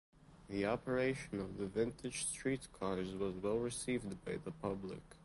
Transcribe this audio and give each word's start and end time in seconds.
The 0.49 0.65
operation 0.65 1.39
of 1.39 1.59
the 1.59 1.67
vintage 1.67 2.25
streetcars 2.25 3.13
was 3.13 3.35
well 3.35 3.59
received 3.59 4.25
by 4.25 4.37
the 4.43 4.49
public. 4.49 5.03